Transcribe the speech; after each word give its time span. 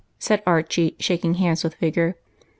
"said 0.27 0.41
Archie, 0.47 0.95
shak 0.99 1.23
ing 1.23 1.35
hands 1.35 1.63
with 1.63 1.75
vigor. 1.75 2.15